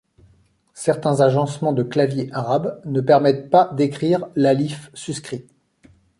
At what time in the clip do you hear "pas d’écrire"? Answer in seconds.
3.51-4.25